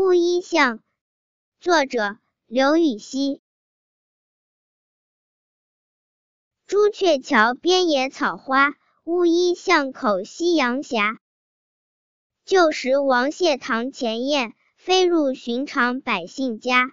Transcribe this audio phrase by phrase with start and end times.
[0.00, 0.78] 乌衣巷
[1.58, 3.42] 作者刘禹锡。
[6.68, 10.98] 朱雀桥边野草花乌衣巷口夕阳斜。
[12.44, 16.92] 旧时王谢堂前燕飞入寻常百姓家